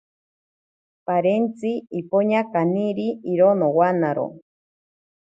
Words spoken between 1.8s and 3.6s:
ipoña kaniri iro